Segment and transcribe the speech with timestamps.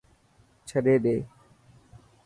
[0.67, 1.17] ڇڏي ڏي.